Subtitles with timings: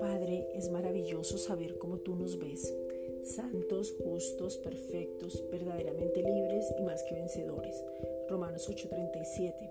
[0.00, 2.72] Padre, es maravilloso saber cómo tú nos ves,
[3.22, 7.84] santos, justos, perfectos, verdaderamente libres y más que vencedores.
[8.28, 9.70] Romanos 8:37.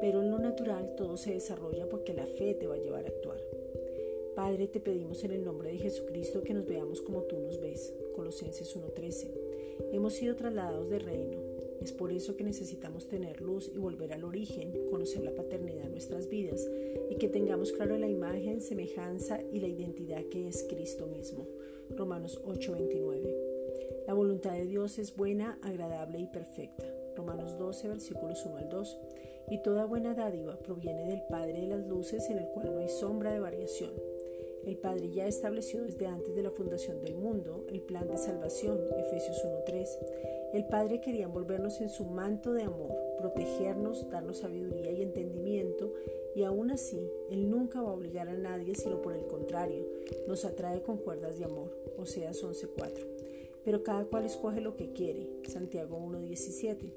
[0.00, 3.08] Pero en lo natural todo se desarrolla porque la fe te va a llevar a
[3.08, 3.42] actuar.
[4.34, 7.92] Padre, te pedimos en el nombre de Jesucristo que nos veamos como tú nos ves.
[8.16, 9.28] Colosenses 1:13.
[9.92, 11.47] Hemos sido trasladados de reino.
[11.88, 15.92] Es por eso que necesitamos tener luz y volver al origen, conocer la paternidad en
[15.92, 16.68] nuestras vidas
[17.08, 21.46] y que tengamos claro la imagen, semejanza y la identidad que es Cristo mismo.
[21.96, 24.04] Romanos 8:29.
[24.06, 26.84] La voluntad de Dios es buena, agradable y perfecta.
[27.16, 28.98] Romanos 12, versículos 1 al 2.
[29.50, 32.90] Y toda buena dádiva proviene del Padre de las luces en el cual no hay
[32.90, 33.92] sombra de variación
[34.68, 38.78] el Padre ya estableció desde antes de la fundación del mundo el plan de salvación,
[38.98, 40.37] Efesios 1.3.
[40.52, 45.92] El Padre quería envolvernos en su manto de amor, protegernos, darnos sabiduría y entendimiento,
[46.34, 49.84] y aún así, Él nunca va a obligar a nadie, sino por el contrario,
[50.26, 52.92] nos atrae con cuerdas de amor, Oseas 11.4.
[53.62, 56.92] Pero cada cual escoge lo que quiere, Santiago 1.17.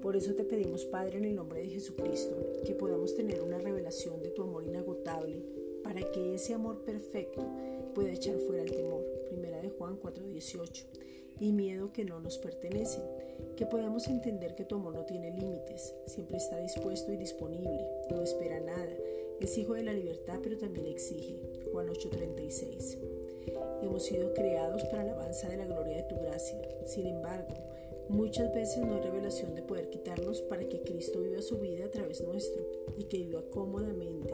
[0.00, 4.22] Por eso te pedimos, Padre, en el nombre de Jesucristo, que podamos tener una revelación
[4.22, 5.42] de tu amor inagotable
[5.82, 7.44] para que ese amor perfecto
[7.94, 9.04] pueda echar fuera el temor.
[9.28, 11.05] Primera de Juan 4:18.
[11.40, 13.02] Y miedo que no nos pertenecen.
[13.56, 18.22] Que podamos entender que tu amor no tiene límites, siempre está dispuesto y disponible, no
[18.22, 18.92] espera nada.
[19.40, 21.38] Es hijo de la libertad, pero también exige.
[21.72, 22.98] Juan 8:36.
[23.82, 26.58] Hemos sido creados para la alabanza de la gloria de tu gracia.
[26.86, 27.54] Sin embargo,
[28.08, 31.90] muchas veces no hay revelación de poder quitarnos para que Cristo viva su vida a
[31.90, 32.62] través nuestro
[32.96, 34.32] y que viva cómodamente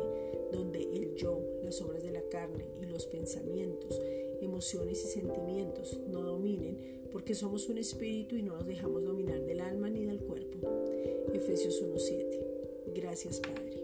[0.52, 4.00] donde el yo, las obras de la carne y los pensamientos,
[4.40, 9.60] emociones y sentimientos no dominen, porque somos un espíritu y no nos dejamos dominar del
[9.60, 10.58] alma ni del cuerpo.
[11.32, 12.94] Efesios 1.7.
[12.94, 13.81] Gracias Padre.